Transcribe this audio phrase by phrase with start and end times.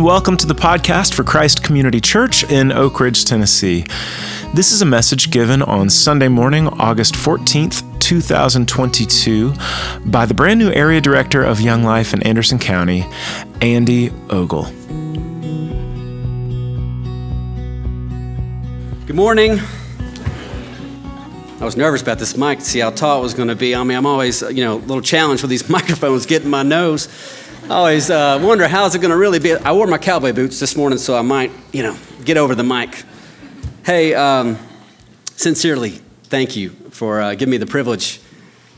[0.00, 3.84] And welcome to the podcast for Christ Community Church in Oak Ridge, Tennessee.
[4.54, 9.52] This is a message given on Sunday morning, August 14th, 2022,
[10.06, 13.04] by the brand new area director of Young Life in Anderson County,
[13.60, 14.62] Andy Ogle.
[19.04, 19.60] Good morning.
[21.60, 23.74] I was nervous about this mic to see how tall it was going to be.
[23.74, 27.06] I mean, I'm always, you know, a little challenge with these microphones getting my nose.
[27.70, 29.54] Always uh, wonder how is it going to really be.
[29.54, 32.64] I wore my cowboy boots this morning, so I might, you know, get over the
[32.64, 33.04] mic.
[33.86, 34.58] Hey, um,
[35.36, 35.90] sincerely,
[36.24, 38.20] thank you for uh, giving me the privilege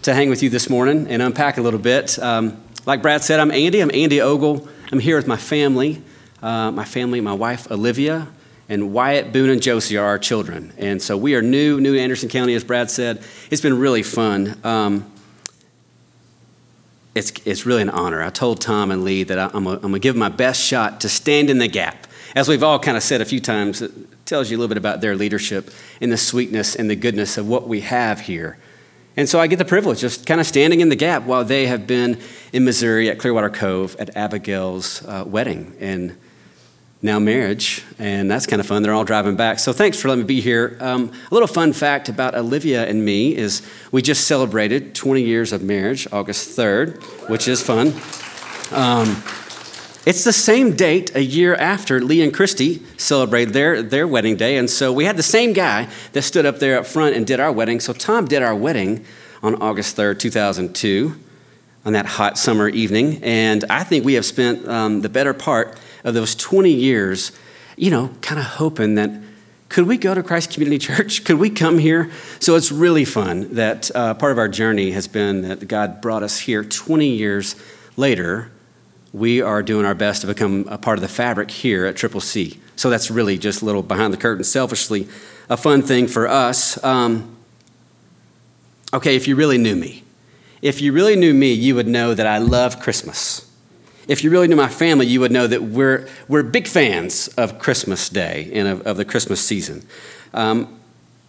[0.03, 2.19] to hang with you this morning and unpack a little bit.
[2.19, 3.81] Um, like Brad said, I'm Andy.
[3.81, 4.69] I'm Andy Ogle.
[4.93, 6.03] I'm here with my family.
[6.43, 8.29] Uh, my family, my wife Olivia,
[8.69, 10.71] and Wyatt, Boone, and Josie are our children.
[10.77, 13.25] And so we are new, new Anderson County, as Brad said.
[13.51, 14.61] It's been really fun.
[14.63, 15.12] Um,
[17.15, 18.23] it's, it's really an honor.
[18.23, 21.09] I told Tom and Lee that I, am going to give my best shot to
[21.09, 22.07] stand in the gap.
[22.35, 23.93] As we've all kind of said a few times, it
[24.25, 27.47] tells you a little bit about their leadership and the sweetness and the goodness of
[27.47, 28.57] what we have here.
[29.15, 31.45] And so I get the privilege of just kind of standing in the gap while
[31.45, 32.19] they have been
[32.55, 35.77] in Missouri at Clearwater Cove at Abigail's uh, wedding.
[35.81, 36.17] And
[37.05, 38.85] now marriage, and that's kind of fun.
[38.85, 39.59] They're all driving back.
[39.59, 40.77] So thanks for letting me be here.
[40.79, 45.53] Um, a little fun fact about Olivia and me is we just celebrated 20 years
[45.53, 47.89] of marriage, August 3rd, which is fun.
[48.71, 49.21] Um,
[50.07, 54.57] it's the same date a year after Lee and Christy celebrated their, their wedding day.
[54.57, 57.41] And so we had the same guy that stood up there up front and did
[57.41, 57.81] our wedding.
[57.81, 59.05] So Tom did our wedding
[59.43, 61.17] on August 3rd, 2002,
[61.85, 63.23] on that hot summer evening.
[63.23, 67.33] And I think we have spent um, the better part of those 20 years,
[67.77, 69.11] you know, kind of hoping that
[69.73, 71.25] could we go to Christ Community Church?
[71.25, 72.11] Could we come here?
[72.41, 76.23] So it's really fun that uh, part of our journey has been that God brought
[76.23, 77.57] us here 20 years
[77.97, 78.51] later.
[79.15, 82.21] We are doing our best to become a part of the fabric here at Triple
[82.21, 82.61] C.
[82.77, 85.09] So that's really just a little behind the curtain, selfishly,
[85.49, 86.83] a fun thing for us.
[86.85, 87.37] Um,
[88.93, 90.05] okay, if you really knew me,
[90.61, 93.51] if you really knew me, you would know that I love Christmas.
[94.13, 97.59] If you really knew my family, you would know that we're, we're big fans of
[97.59, 99.87] Christmas Day and of, of the Christmas season.
[100.35, 100.79] Um,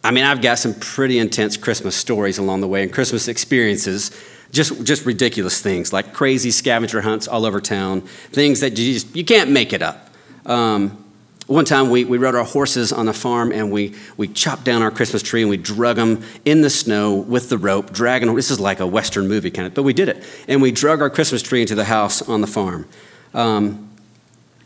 [0.04, 4.12] I mean, I've got some pretty intense Christmas stories along the way and Christmas experiences,
[4.52, 9.16] just, just ridiculous things like crazy scavenger hunts all over town, things that you, just,
[9.16, 10.10] you can't make it up.
[10.46, 11.03] Um,
[11.48, 14.82] one time we, we rode our horses on the farm and we, we chopped down
[14.82, 18.50] our Christmas tree and we drug them in the snow with the rope, dragging This
[18.50, 20.24] is like a Western movie kind of, but we did it.
[20.48, 22.88] And we drug our Christmas tree into the house on the farm.
[23.34, 23.90] Um,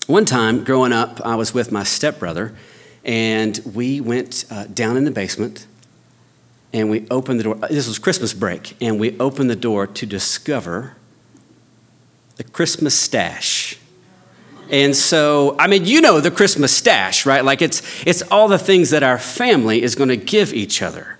[0.05, 2.55] one time growing up, I was with my stepbrother
[3.03, 5.65] and we went uh, down in the basement
[6.73, 7.55] and we opened the door.
[7.55, 10.95] This was Christmas break, and we opened the door to discover
[12.35, 13.79] the Christmas stash
[14.69, 17.43] and so, I mean, you know the Christmas stash, right?
[17.43, 21.17] Like it's, it's all the things that our family is going to give each other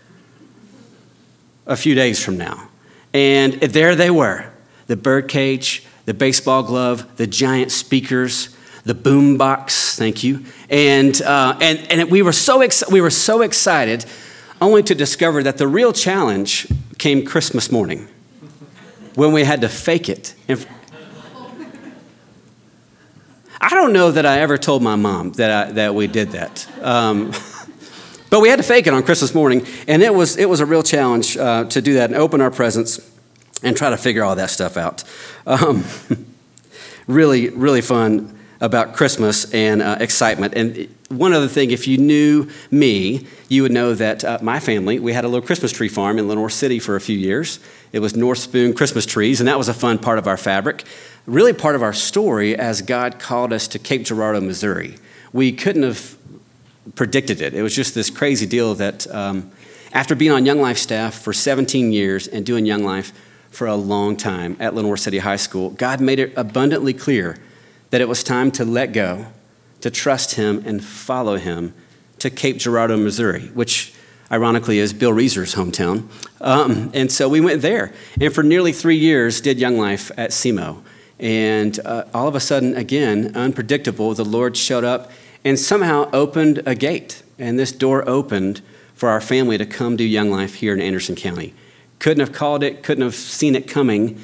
[1.65, 2.69] a few days from now.
[3.13, 4.51] And there they were
[4.87, 10.45] the birdcage, the baseball glove, the giant speakers, the boom box, thank you.
[10.69, 14.05] And, uh, and, and we, were so ex- we were so excited
[14.61, 18.07] only to discover that the real challenge came Christmas morning
[19.15, 20.33] when we had to fake it.
[23.59, 26.67] I don't know that I ever told my mom that, I, that we did that.
[26.81, 27.31] Um,
[28.29, 30.65] but we had to fake it on Christmas morning, and it was, it was a
[30.65, 32.99] real challenge uh, to do that and open our presents
[33.63, 35.03] and try to figure all that stuff out.
[35.45, 35.83] Um,
[37.07, 40.53] really, really fun about Christmas and uh, excitement.
[40.55, 44.99] And one other thing, if you knew me, you would know that uh, my family,
[44.99, 47.59] we had a little Christmas tree farm in Lenoir City for a few years.
[47.93, 50.83] It was North Spoon Christmas trees, and that was a fun part of our fabric
[51.27, 54.95] really part of our story as God called us to Cape Girardeau, Missouri.
[55.33, 56.17] We couldn't have
[56.95, 57.53] predicted it.
[57.53, 59.51] It was just this crazy deal that um,
[59.91, 63.11] after being on Young Life staff for 17 years and doing Young Life
[63.51, 67.37] for a long time at Lenoir City High School, God made it abundantly clear
[67.89, 69.27] that it was time to let go,
[69.81, 71.73] to trust Him, and follow Him
[72.19, 73.93] to Cape Girardeau, Missouri, which
[74.31, 76.09] ironically is Bill Reeser's hometown.
[76.41, 80.31] Um, and so we went there, and for nearly three years did Young Life at
[80.31, 80.83] SEMO.
[81.19, 85.11] And uh, all of a sudden, again, unpredictable, the Lord showed up
[85.43, 87.23] and somehow opened a gate.
[87.39, 88.61] And this door opened
[88.93, 91.53] for our family to come do Young Life here in Anderson County.
[91.99, 94.21] Couldn't have called it, couldn't have seen it coming.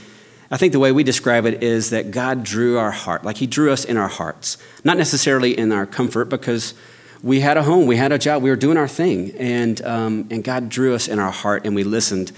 [0.54, 3.48] I think the way we describe it is that God drew our heart, like He
[3.48, 6.76] drew us in our hearts, not necessarily in our comfort, because
[7.24, 10.28] we had a home, we had a job, we were doing our thing, and, um,
[10.30, 12.32] and God drew us in our heart, and we listened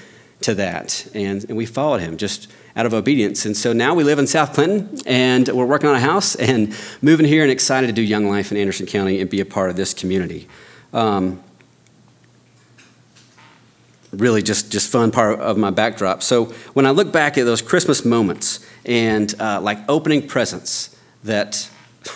[0.44, 3.45] to that, and, and we followed Him just out of obedience.
[3.45, 6.73] And so now we live in South Clinton and we're working on a house and
[7.01, 9.69] moving here and excited to do Young Life in Anderson County and be a part
[9.69, 10.47] of this community.
[10.94, 11.41] Um,
[14.17, 16.23] really just, just fun part of my backdrop.
[16.23, 21.69] So when I look back at those Christmas moments and uh, like opening presents that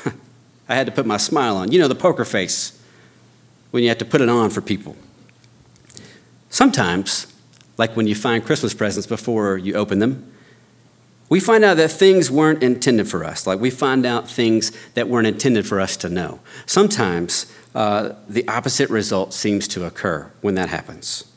[0.70, 2.80] I had to put my smile on, you know, the poker face
[3.72, 4.96] when you have to put it on for people.
[6.50, 7.28] Sometimes,
[7.78, 10.32] like when you find Christmas presents before you open them,
[11.30, 13.46] we find out that things weren't intended for us.
[13.46, 16.40] Like we find out things that weren't intended for us to know.
[16.66, 21.29] Sometimes uh, the opposite result seems to occur when that happens.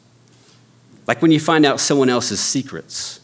[1.07, 3.21] Like when you find out someone else's secrets,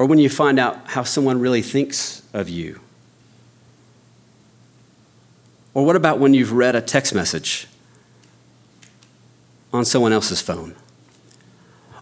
[0.00, 2.80] or when you find out how someone really thinks of you.
[5.74, 7.66] Or what about when you've read a text message
[9.74, 10.74] on someone else's phone?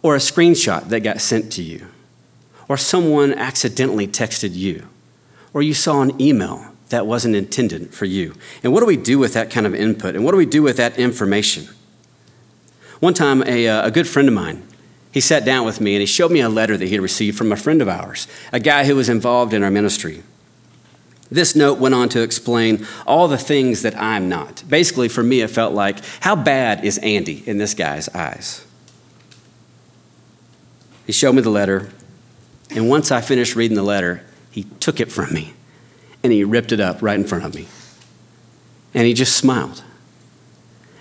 [0.00, 1.88] Or a screenshot that got sent to you?
[2.68, 4.86] Or someone accidentally texted you?
[5.52, 8.34] Or you saw an email that wasn't intended for you?
[8.62, 10.14] And what do we do with that kind of input?
[10.14, 11.68] And what do we do with that information?
[13.00, 14.66] One time, a, uh, a good friend of mine,
[15.12, 17.38] he sat down with me and he showed me a letter that he had received
[17.38, 20.22] from a friend of ours, a guy who was involved in our ministry.
[21.30, 24.64] This note went on to explain all the things that I'm not.
[24.68, 28.64] Basically, for me, it felt like, how bad is Andy in this guy's eyes?
[31.06, 31.90] He showed me the letter,
[32.70, 35.54] and once I finished reading the letter, he took it from me
[36.22, 37.68] and he ripped it up right in front of me.
[38.94, 39.84] And he just smiled.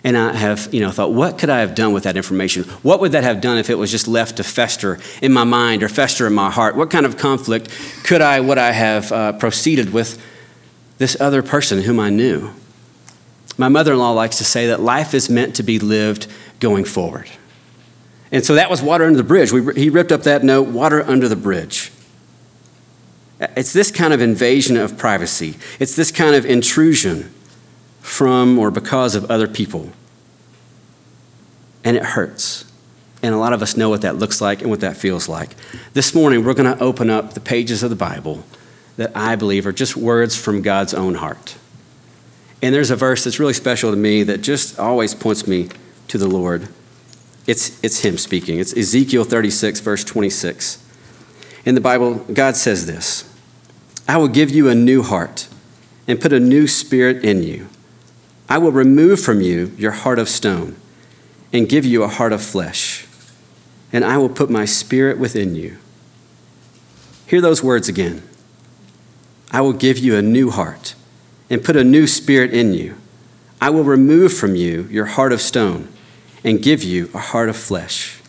[0.08, 2.64] And I have, you know, thought, what could I have done with that information?
[2.82, 5.84] What would that have done if it was just left to fester in my mind
[5.84, 6.78] or fester in my heart?
[6.78, 7.70] What kind of conflict
[8.06, 10.18] could I, would I have uh, proceeded with
[10.98, 12.54] this other person whom I knew?
[13.58, 16.28] My mother in law likes to say that life is meant to be lived
[16.62, 17.30] going forward.
[18.32, 19.52] And so that was water under the bridge.
[19.52, 21.92] We, he ripped up that note, water under the bridge.
[23.42, 27.34] It's this kind of invasion of privacy, it's this kind of intrusion
[28.00, 29.92] from or because of other people.
[31.88, 32.66] And it hurts.
[33.24, 35.52] And a lot of us know what that looks like and what that feels like.
[35.94, 38.44] This morning, we're going to open up the pages of the Bible
[38.98, 41.56] that I believe are just words from God's own heart.
[42.62, 45.70] And there's a verse that's really special to me that just always points me
[46.10, 46.68] to the Lord.
[47.48, 48.60] It's, it's Him speaking.
[48.60, 50.84] It's Ezekiel 36, verse 26.
[51.64, 53.34] In the Bible, God says this
[54.10, 55.48] I will give you a new heart
[56.06, 57.70] and put a new spirit in you.
[58.50, 60.76] I will remove from you your heart of stone
[61.54, 63.06] and give you a heart of flesh,
[63.92, 65.78] and I will put my spirit within you.
[67.26, 68.24] Hear those words again.
[69.52, 70.96] I will give you a new heart
[71.50, 72.96] and put a new spirit in you.
[73.62, 75.88] I will remove from you your heart of stone
[76.44, 78.20] and give you a heart of flesh,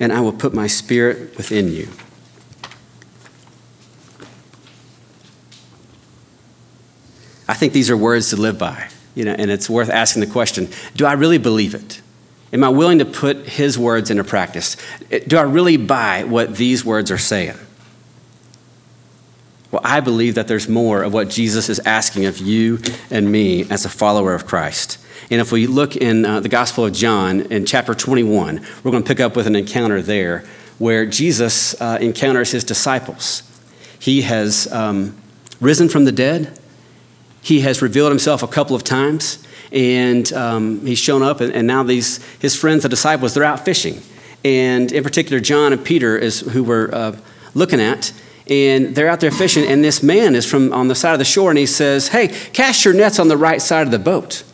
[0.00, 1.88] and I will put my spirit within you.
[7.46, 8.88] I think these are words to live by.
[9.14, 12.00] You know, and it's worth asking the question do I really believe it?
[12.54, 14.76] Am I willing to put his words into practice?
[15.26, 17.58] Do I really buy what these words are saying?
[19.72, 22.78] Well, I believe that there's more of what Jesus is asking of you
[23.10, 24.98] and me as a follower of Christ.
[25.32, 29.02] And if we look in uh, the Gospel of John in chapter 21, we're going
[29.02, 30.44] to pick up with an encounter there
[30.78, 33.42] where Jesus uh, encounters his disciples.
[33.98, 35.16] He has um,
[35.60, 36.56] risen from the dead,
[37.42, 39.43] he has revealed himself a couple of times,
[39.74, 43.64] and um, he's shown up, and, and, now these his friends, the disciples, they're out
[43.64, 44.00] fishing,
[44.44, 47.16] and in particular, John and Peter is who we're uh,
[47.54, 48.12] looking at,
[48.48, 51.24] and they're out there fishing, and this man is from on the side of the
[51.24, 54.44] shore, and he says, "Hey, cast your nets on the right side of the boat."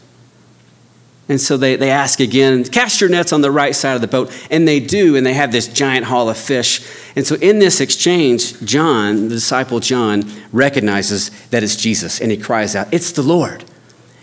[1.28, 4.08] And so they, they ask again, cast your nets on the right side of the
[4.08, 4.36] boat.
[4.50, 6.84] And they do, and they have this giant haul of fish.
[7.14, 12.36] And so in this exchange, John, the disciple John, recognizes that it's Jesus, and he
[12.36, 13.64] cries out, It's the Lord.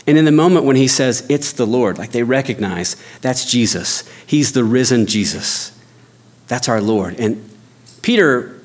[0.07, 4.09] And in the moment when he says, It's the Lord, like they recognize that's Jesus.
[4.25, 5.77] He's the risen Jesus.
[6.47, 7.19] That's our Lord.
[7.19, 7.47] And
[8.01, 8.57] Peter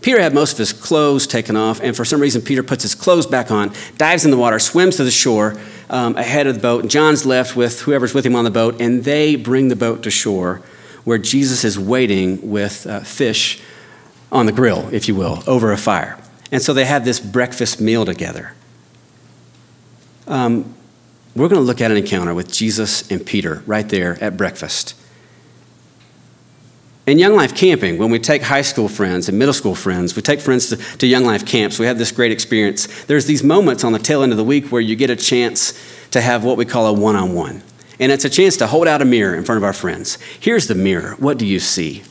[0.00, 2.94] Peter had most of his clothes taken off, and for some reason, Peter puts his
[2.94, 5.58] clothes back on, dives in the water, swims to the shore
[5.90, 6.82] um, ahead of the boat.
[6.82, 10.04] And John's left with whoever's with him on the boat, and they bring the boat
[10.04, 10.62] to shore
[11.02, 13.60] where Jesus is waiting with uh, fish
[14.30, 16.16] on the grill, if you will, over a fire.
[16.52, 18.52] And so they have this breakfast meal together.
[20.26, 20.74] Um,
[21.38, 24.94] we're going to look at an encounter with Jesus and Peter right there at breakfast.
[27.06, 30.20] In Young Life camping, when we take high school friends and middle school friends, we
[30.20, 33.04] take friends to, to Young Life camps, we have this great experience.
[33.04, 35.72] There's these moments on the tail end of the week where you get a chance
[36.10, 37.62] to have what we call a one on one.
[37.98, 40.18] And it's a chance to hold out a mirror in front of our friends.
[40.38, 41.14] Here's the mirror.
[41.18, 42.02] What do you see?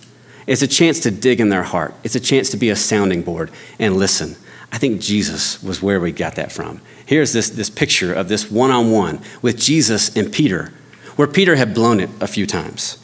[0.48, 1.94] It's a chance to dig in their heart.
[2.04, 4.36] It's a chance to be a sounding board and listen.
[4.72, 6.82] I think Jesus was where we got that from.
[7.06, 10.74] Here's this, this picture of this one on one with Jesus and Peter,
[11.16, 12.98] where Peter had blown it a few times.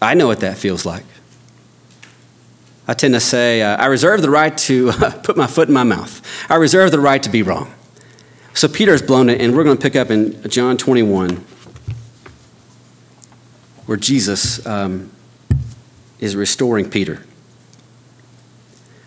[0.00, 1.04] I know what that feels like.
[2.88, 5.84] I tend to say, uh, I reserve the right to put my foot in my
[5.84, 6.20] mouth.
[6.50, 7.72] I reserve the right to be wrong.
[8.54, 11.36] So Peter's blown it, and we're going to pick up in John 21,
[13.86, 15.12] where Jesus um,
[16.18, 17.22] is restoring Peter.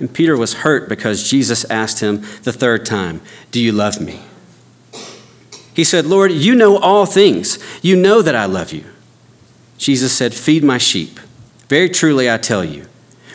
[0.00, 4.22] And Peter was hurt because Jesus asked him the third time, Do you love me?
[5.74, 7.58] He said, Lord, you know all things.
[7.82, 8.84] You know that I love you.
[9.78, 11.20] Jesus said, Feed my sheep.
[11.68, 12.86] Very truly, I tell you,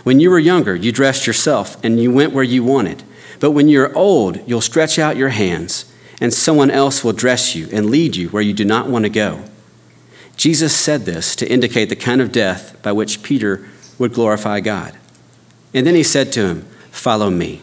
[0.04, 3.04] when you were younger, you dressed yourself and you went where you wanted.
[3.40, 7.68] But when you're old, you'll stretch out your hands, and someone else will dress you
[7.72, 9.44] and lead you where you do not want to go.
[10.36, 13.68] Jesus said this to indicate the kind of death by which Peter
[13.98, 14.98] would glorify God.
[15.76, 17.62] And then he said to him, Follow me.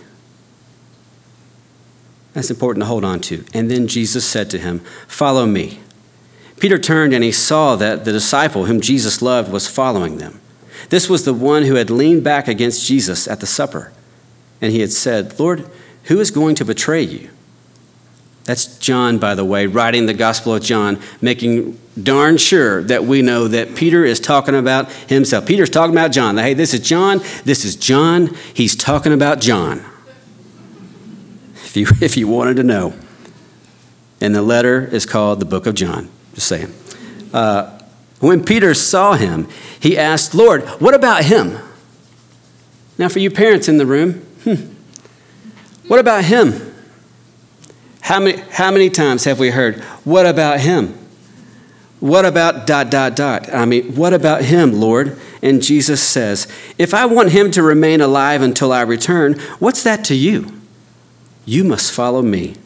[2.34, 3.44] That's important to hold on to.
[3.54, 5.80] And then Jesus said to him, Follow me.
[6.60, 10.40] Peter turned and he saw that the disciple whom Jesus loved was following them.
[10.90, 13.92] This was the one who had leaned back against Jesus at the supper.
[14.60, 15.68] And he had said, Lord,
[16.04, 17.30] who is going to betray you?
[18.44, 23.22] That's John, by the way, writing the Gospel of John, making darn sure that we
[23.22, 25.46] know that Peter is talking about himself.
[25.46, 26.36] Peter's talking about John.
[26.36, 27.18] Hey, this is John.
[27.44, 28.34] This is John.
[28.52, 29.84] He's talking about John.
[31.54, 32.94] If you, if you wanted to know.
[34.20, 36.08] And the letter is called the Book of John.
[36.34, 36.72] Just saying.
[37.32, 37.78] Uh,
[38.20, 39.48] when Peter saw him,
[39.80, 41.58] he asked, Lord, what about him?
[42.98, 44.54] Now, for you parents in the room, hmm,
[45.88, 46.71] what about him?
[48.02, 50.98] How many, how many times have we heard, what about him?
[52.00, 53.54] What about dot, dot, dot?
[53.54, 55.18] I mean, what about him, Lord?
[55.40, 60.02] And Jesus says, If I want him to remain alive until I return, what's that
[60.06, 60.60] to you?
[61.44, 62.56] You must follow me.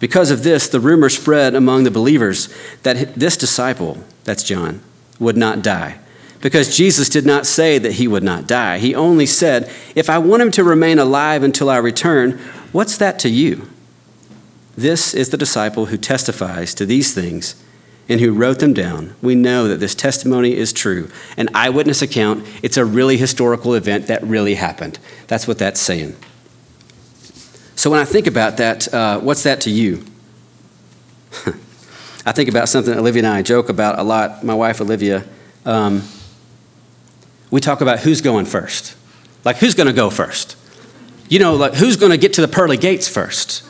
[0.00, 2.48] Because of this, the rumor spread among the believers
[2.84, 4.80] that this disciple, that's John,
[5.18, 5.98] would not die.
[6.40, 8.78] Because Jesus did not say that he would not die.
[8.78, 12.38] He only said, If I want him to remain alive until I return,
[12.72, 13.68] what's that to you?
[14.76, 17.62] This is the disciple who testifies to these things
[18.08, 21.08] and who wrote them down, we know that this testimony is true.
[21.36, 24.98] An eyewitness account, it's a really historical event that really happened.
[25.28, 26.16] That's what that's saying.
[27.76, 30.04] So when I think about that, uh, what's that to you?
[32.26, 34.44] I think about something Olivia and I joke about a lot.
[34.44, 35.24] My wife, Olivia,
[35.64, 36.02] um,
[37.50, 38.96] we talk about who's going first.
[39.44, 40.56] Like, who's going to go first?
[41.28, 43.64] You know, like, who's going to get to the pearly gates first?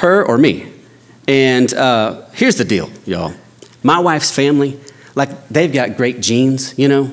[0.00, 0.66] Her or me?
[1.28, 3.34] And uh, here's the deal, y'all.
[3.82, 4.80] My wife's family,
[5.14, 7.12] like, they've got great genes, you know?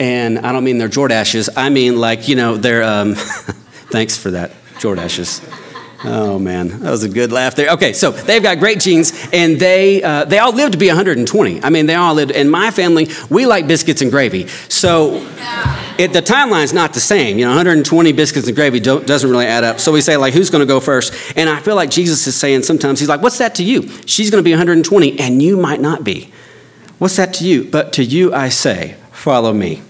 [0.00, 1.50] And I don't mean they're Jordaches.
[1.54, 5.42] I mean, like, you know, they're, um, thanks for that, Jordaches.
[6.06, 7.70] Oh man, that was a good laugh there.
[7.70, 11.64] Okay, so they've got great genes, and they uh, they all lived to be 120.
[11.64, 12.30] I mean, they all lived.
[12.30, 14.46] In my family, we like biscuits and gravy.
[14.68, 15.26] So
[15.98, 17.38] it, the timeline's not the same.
[17.38, 19.80] You know, 120 biscuits and gravy doesn't really add up.
[19.80, 21.14] So we say like, who's going to go first?
[21.36, 23.88] And I feel like Jesus is saying sometimes he's like, what's that to you?
[24.06, 26.32] She's going to be 120, and you might not be.
[26.98, 27.64] What's that to you?
[27.64, 29.82] But to you I say, follow me.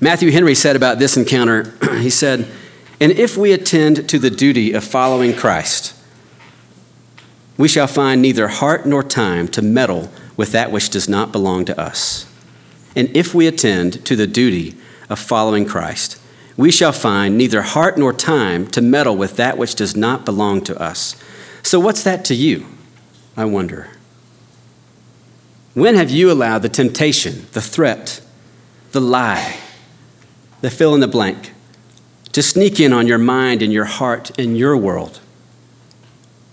[0.00, 1.74] Matthew Henry said about this encounter.
[1.98, 2.48] he said.
[3.00, 5.94] And if we attend to the duty of following Christ,
[7.56, 11.64] we shall find neither heart nor time to meddle with that which does not belong
[11.66, 12.27] to us.
[12.98, 14.74] And if we attend to the duty
[15.08, 16.20] of following Christ,
[16.56, 20.62] we shall find neither heart nor time to meddle with that which does not belong
[20.62, 21.14] to us.
[21.62, 22.66] So, what's that to you?
[23.36, 23.90] I wonder.
[25.74, 28.20] When have you allowed the temptation, the threat,
[28.90, 29.60] the lie,
[30.60, 31.52] the fill in the blank,
[32.32, 35.20] to sneak in on your mind and your heart and your world.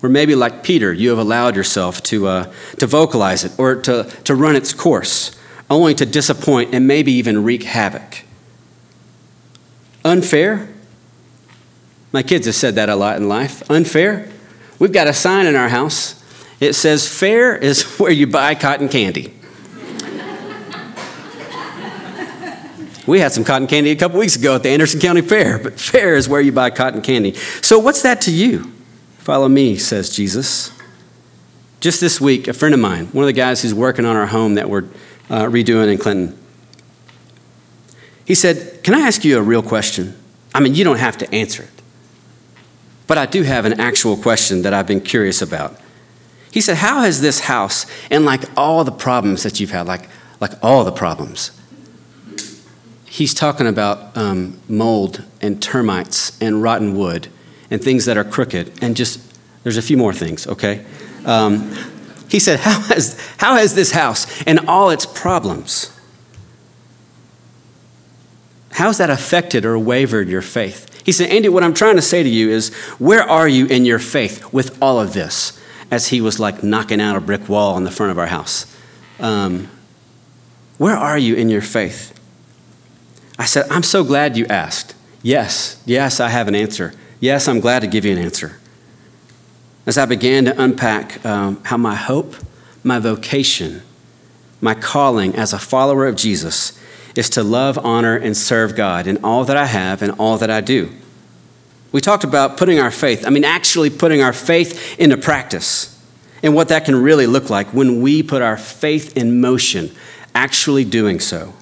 [0.03, 4.03] Or maybe, like Peter, you have allowed yourself to, uh, to vocalize it or to,
[4.25, 5.35] to run its course,
[5.69, 8.23] only to disappoint and maybe even wreak havoc.
[10.03, 10.69] Unfair?
[12.11, 13.69] My kids have said that a lot in life.
[13.69, 14.31] Unfair?
[14.79, 16.23] We've got a sign in our house.
[16.59, 19.33] It says, Fair is where you buy cotton candy.
[23.07, 25.79] We had some cotton candy a couple weeks ago at the Anderson County Fair, but
[25.79, 27.33] fair is where you buy cotton candy.
[27.61, 28.73] So, what's that to you?
[29.19, 30.71] Follow me, says Jesus.
[31.81, 34.25] Just this week, a friend of mine, one of the guys who's working on our
[34.25, 34.85] home that we're
[35.29, 36.37] uh, redoing in Clinton,
[38.25, 40.15] he said, Can I ask you a real question?
[40.53, 41.81] I mean, you don't have to answer it.
[43.07, 45.79] But I do have an actual question that I've been curious about.
[46.51, 50.09] He said, How has this house, and like all the problems that you've had, like,
[50.39, 51.51] like all the problems,
[53.05, 57.27] he's talking about um, mold and termites and rotten wood
[57.71, 59.21] and things that are crooked and just,
[59.63, 60.85] there's a few more things, okay?
[61.25, 61.73] Um,
[62.35, 65.97] he said, how has, how has this house and all its problems,
[68.73, 71.01] how has that affected or wavered your faith?
[71.05, 73.85] He said, Andy, what I'm trying to say to you is, where are you in
[73.85, 75.57] your faith with all of this?
[75.89, 78.65] As he was like knocking out a brick wall in the front of our house.
[79.17, 79.69] Um,
[80.77, 82.19] where are you in your faith?
[83.39, 84.93] I said, I'm so glad you asked.
[85.23, 86.93] Yes, yes, I have an answer.
[87.21, 88.57] Yes, I'm glad to give you an answer.
[89.85, 92.35] As I began to unpack um, how my hope,
[92.83, 93.83] my vocation,
[94.61, 96.79] my calling as a follower of Jesus
[97.15, 100.49] is to love, honor, and serve God in all that I have and all that
[100.49, 100.91] I do.
[101.91, 105.91] We talked about putting our faith, I mean, actually putting our faith into practice
[106.43, 109.91] and what that can really look like when we put our faith in motion,
[110.33, 111.53] actually doing so.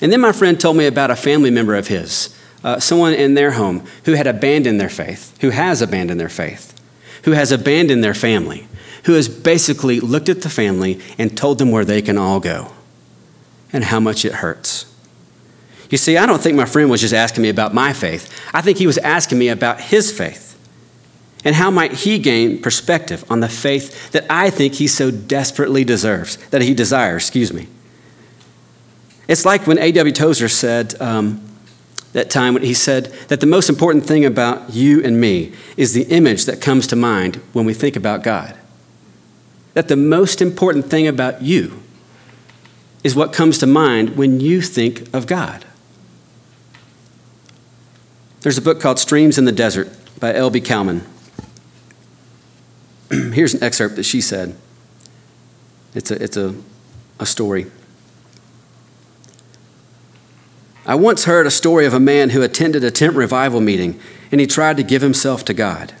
[0.00, 3.34] And then my friend told me about a family member of his, uh, someone in
[3.34, 6.72] their home who had abandoned their faith, who has abandoned their faith,
[7.24, 8.66] who has abandoned their family,
[9.04, 12.72] who has basically looked at the family and told them where they can all go
[13.72, 14.90] and how much it hurts.
[15.90, 18.32] You see, I don't think my friend was just asking me about my faith.
[18.54, 20.58] I think he was asking me about his faith.
[21.44, 25.84] And how might he gain perspective on the faith that I think he so desperately
[25.84, 27.68] deserves, that he desires, excuse me.
[29.28, 30.12] It's like when A.W.
[30.12, 31.53] Tozer said, um,
[32.14, 35.92] that time when he said that the most important thing about you and me is
[35.92, 38.56] the image that comes to mind when we think about God.
[39.74, 41.82] That the most important thing about you
[43.02, 45.64] is what comes to mind when you think of God.
[48.42, 50.60] There's a book called Streams in the Desert by L.B.
[50.60, 51.04] Cowman.
[53.10, 54.56] Here's an excerpt that she said.
[55.94, 56.54] It's a, it's a,
[57.18, 57.66] a story.
[60.86, 63.98] I once heard a story of a man who attended a tent revival meeting
[64.30, 65.94] and he tried to give himself to God.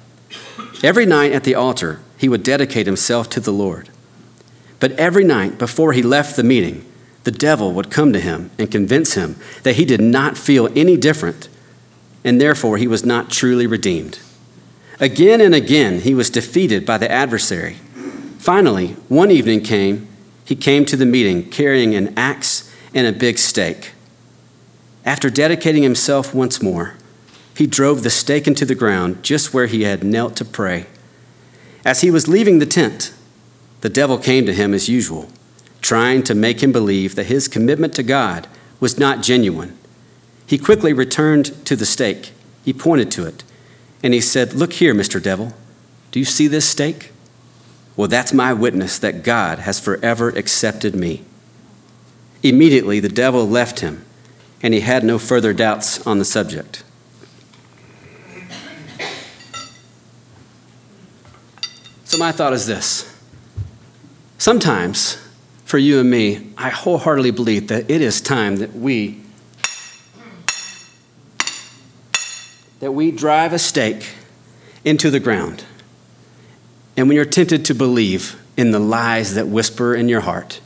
[0.82, 3.88] Every night at the altar, he would dedicate himself to the Lord.
[4.80, 6.84] But every night before he left the meeting,
[7.22, 10.98] the devil would come to him and convince him that he did not feel any
[10.98, 11.48] different
[12.22, 14.18] and therefore he was not truly redeemed.
[15.00, 17.76] Again and again, he was defeated by the adversary.
[18.38, 20.06] Finally, one evening came,
[20.44, 23.93] he came to the meeting carrying an axe and a big stake.
[25.04, 26.94] After dedicating himself once more,
[27.56, 30.86] he drove the stake into the ground just where he had knelt to pray.
[31.84, 33.12] As he was leaving the tent,
[33.82, 35.28] the devil came to him as usual,
[35.82, 38.48] trying to make him believe that his commitment to God
[38.80, 39.76] was not genuine.
[40.46, 42.32] He quickly returned to the stake.
[42.64, 43.44] He pointed to it,
[44.02, 45.22] and he said, Look here, Mr.
[45.22, 45.52] Devil.
[46.12, 47.12] Do you see this stake?
[47.94, 51.24] Well, that's my witness that God has forever accepted me.
[52.42, 54.04] Immediately, the devil left him
[54.64, 56.82] and he had no further doubts on the subject.
[62.04, 63.14] So, my thought is this
[64.38, 65.18] sometimes,
[65.66, 69.20] for you and me, I wholeheartedly believe that it is time that we
[72.80, 74.14] that we drive a stake
[74.82, 75.64] into the ground.
[76.96, 80.60] And when you're tempted to believe in the lies that whisper in your heart,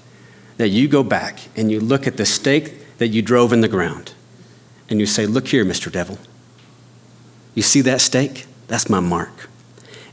[0.57, 3.69] that you go back and you look at the stake that you drove in the
[3.69, 4.13] ground.
[4.91, 5.91] And you say, Look here, Mr.
[5.91, 6.19] Devil.
[7.55, 8.47] You see that stake?
[8.69, 9.49] That's my mark.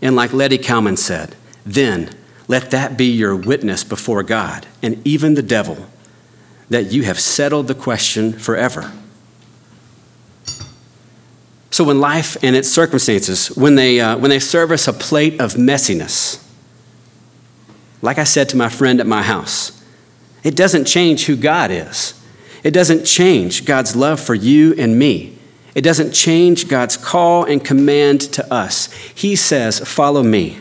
[0.02, 2.10] And like Lettie Cowman said, then
[2.48, 5.88] let that be your witness before God and even the devil
[6.70, 8.92] that you have settled the question forever.
[11.72, 15.42] So, when life and its circumstances, when they, uh, when they serve us a plate
[15.42, 16.42] of messiness,
[18.02, 19.84] like I said to my friend at my house,
[20.44, 22.14] it doesn't change who God is.
[22.66, 25.38] It doesn't change God's love for you and me.
[25.76, 28.92] It doesn't change God's call and command to us.
[28.92, 30.58] He says, Follow me.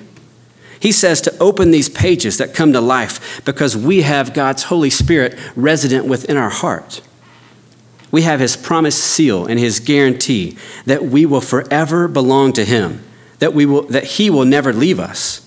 [0.78, 4.90] He says to open these pages that come to life because we have God's Holy
[4.90, 7.00] Spirit resident within our heart.
[8.10, 13.02] We have His promised seal and His guarantee that we will forever belong to Him,
[13.38, 15.40] that, we will, that He will never leave us.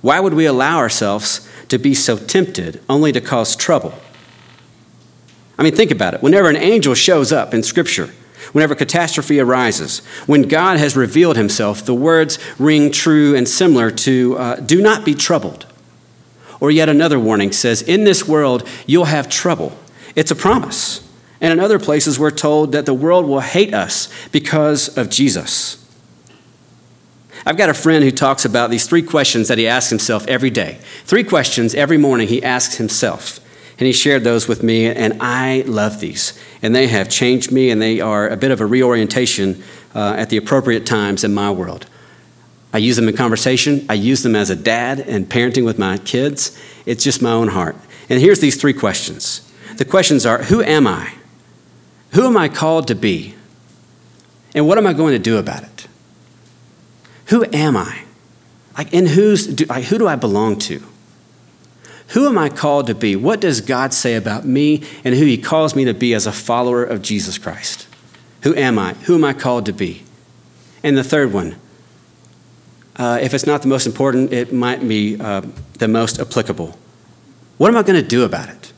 [0.00, 3.92] Why would we allow ourselves to be so tempted only to cause trouble?
[5.62, 6.22] I mean, think about it.
[6.24, 8.10] Whenever an angel shows up in Scripture,
[8.50, 14.36] whenever catastrophe arises, when God has revealed himself, the words ring true and similar to
[14.38, 15.66] uh, do not be troubled.
[16.58, 19.78] Or yet another warning says, in this world you'll have trouble.
[20.16, 21.08] It's a promise.
[21.40, 25.78] And in other places, we're told that the world will hate us because of Jesus.
[27.46, 30.50] I've got a friend who talks about these three questions that he asks himself every
[30.50, 30.80] day.
[31.04, 33.38] Three questions every morning he asks himself.
[33.82, 36.38] And he shared those with me, and I love these.
[36.62, 39.60] And they have changed me, and they are a bit of a reorientation
[39.92, 41.86] uh, at the appropriate times in my world.
[42.72, 45.98] I use them in conversation, I use them as a dad and parenting with my
[45.98, 46.56] kids.
[46.86, 47.74] It's just my own heart.
[48.08, 51.14] And here's these three questions the questions are Who am I?
[52.12, 53.34] Who am I called to be?
[54.54, 55.88] And what am I going to do about it?
[57.30, 58.04] Who am I?
[58.78, 60.84] Like, in whose, do, like, who do I belong to?
[62.12, 63.16] Who am I called to be?
[63.16, 66.32] What does God say about me and who He calls me to be as a
[66.32, 67.88] follower of Jesus Christ?
[68.42, 68.94] Who am I?
[69.04, 70.02] Who am I called to be?
[70.82, 71.56] And the third one,
[72.96, 75.42] uh, if it's not the most important, it might be uh,
[75.78, 76.78] the most applicable.
[77.56, 78.72] What am I going to do about it?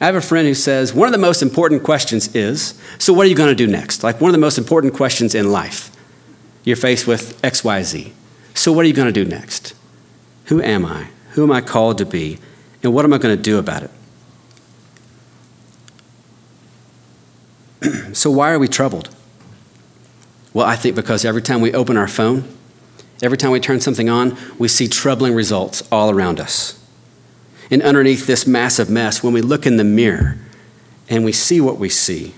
[0.00, 3.24] I have a friend who says one of the most important questions is so, what
[3.26, 4.02] are you going to do next?
[4.02, 5.90] Like, one of the most important questions in life.
[6.64, 8.12] You're faced with XYZ.
[8.54, 9.74] So, what are you going to do next?
[10.46, 11.08] Who am I?
[11.30, 12.38] Who am I called to be?
[12.82, 13.90] And what am I going to do about it?
[18.16, 19.08] so, why are we troubled?
[20.52, 22.44] Well, I think because every time we open our phone,
[23.22, 26.76] every time we turn something on, we see troubling results all around us.
[27.70, 30.38] And underneath this massive mess, when we look in the mirror
[31.08, 32.34] and we see what we see,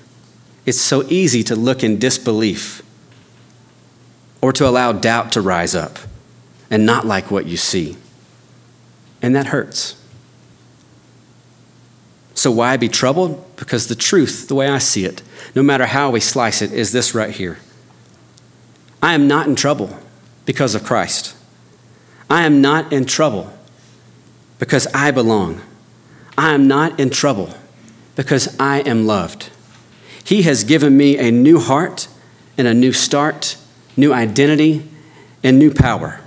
[0.67, 2.83] it's so easy to look in disbelief
[4.43, 5.99] or to allow doubt to rise up
[6.71, 7.97] and not like what you see.
[9.23, 10.02] And that hurts.
[12.43, 13.55] So, why be troubled?
[13.55, 15.23] Because the truth, the way I see it,
[15.55, 17.59] no matter how we slice it, is this right here
[19.01, 19.97] I am not in trouble
[20.45, 21.37] because of Christ.
[22.29, 23.57] I am not in trouble
[24.59, 25.61] because I belong.
[26.37, 27.55] I am not in trouble
[28.17, 29.51] because I am loved.
[30.25, 32.09] He has given me a new heart
[32.59, 33.57] and a new start,
[33.97, 34.91] new identity,
[35.45, 36.23] and new power.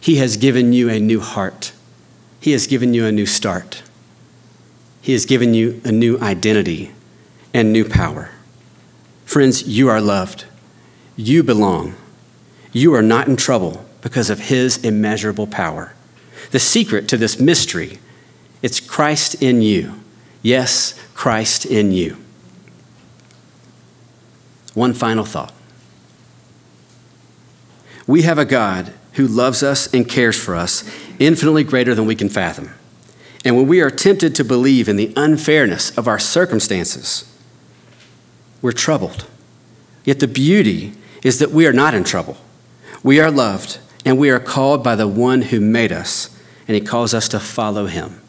[0.00, 1.70] He has given you a new heart.
[2.40, 3.83] He has given you a new start.
[5.04, 6.90] He has given you a new identity
[7.52, 8.30] and new power.
[9.26, 10.46] Friends, you are loved.
[11.14, 11.94] You belong.
[12.72, 15.92] You are not in trouble because of His immeasurable power.
[16.52, 17.98] The secret to this mystery,
[18.62, 20.00] it's Christ in you.
[20.40, 22.16] Yes, Christ in you.
[24.72, 25.52] One final thought.
[28.06, 30.82] We have a God who loves us and cares for us
[31.18, 32.70] infinitely greater than we can fathom.
[33.44, 37.30] And when we are tempted to believe in the unfairness of our circumstances,
[38.62, 39.26] we're troubled.
[40.04, 42.38] Yet the beauty is that we are not in trouble.
[43.02, 46.30] We are loved, and we are called by the one who made us
[46.66, 48.20] and He calls us to follow Him.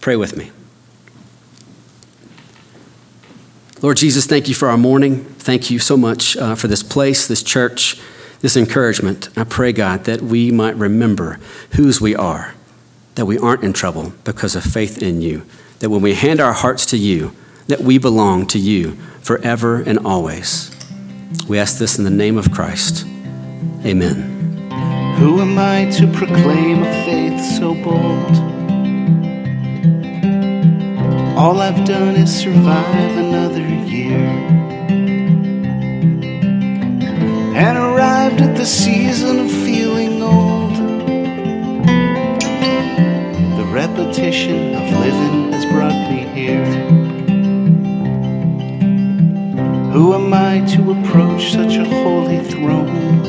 [0.00, 0.50] Pray with me.
[3.80, 5.24] Lord Jesus, thank you for our morning.
[5.24, 8.00] Thank you so much uh, for this place, this church,
[8.40, 9.28] this encouragement.
[9.36, 11.40] I pray, God, that we might remember
[11.72, 12.54] whose we are,
[13.14, 15.44] that we aren't in trouble because of faith in you,
[15.80, 17.34] that when we hand our hearts to you,
[17.68, 20.70] that we belong to you forever and always.
[21.48, 23.06] We ask this in the name of Christ.
[23.84, 24.70] Amen.
[25.18, 28.52] Who am I to proclaim a faith so bold?
[31.36, 34.28] All I've done is survive another year
[37.54, 40.51] and arrived at the season of feeling old.
[44.12, 46.66] Repetition of living has brought me here.
[49.90, 53.24] Who am I to approach such a holy throne?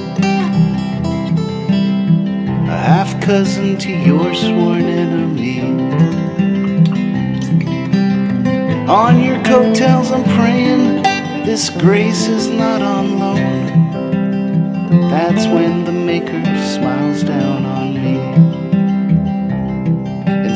[2.68, 5.62] A half cousin to your sworn enemy.
[8.90, 11.04] On your coattails, I'm praying
[11.46, 13.70] this grace is not on loan.
[15.10, 16.44] That's when the Maker
[16.76, 17.83] smiles down on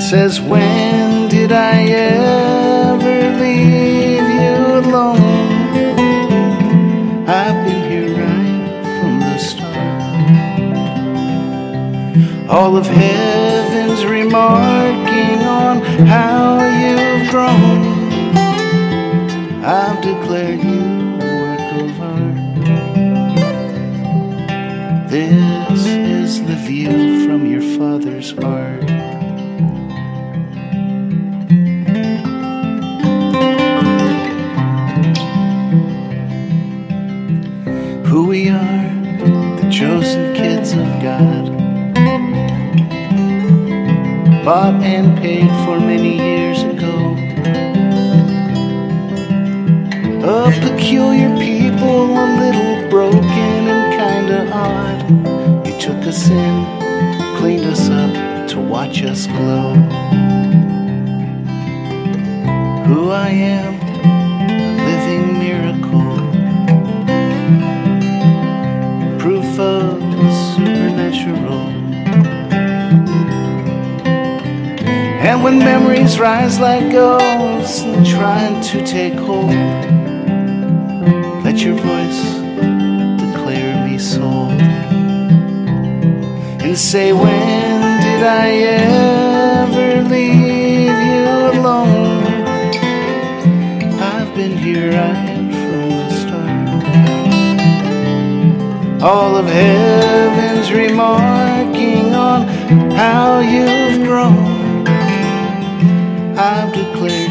[0.10, 5.20] says, When did I ever leave you alone?
[7.28, 9.76] I've been here right from the start.
[12.50, 17.82] all of heaven's remarking on how you've grown.
[19.66, 20.84] I've declared you
[21.20, 22.40] a work of art.
[25.10, 28.57] This is the view from your father's heart.
[75.38, 79.52] And when memories rise like ghosts and trying to take hold,
[81.44, 82.40] let your voice
[83.22, 84.60] declare me sold.
[86.64, 88.50] And say, when did I
[89.62, 92.24] ever leave you alone?
[94.02, 96.10] I've been here right from the
[98.90, 99.04] start.
[99.04, 102.48] All of heaven's remarking on
[102.94, 104.57] how you've grown.
[106.40, 107.27] I've declared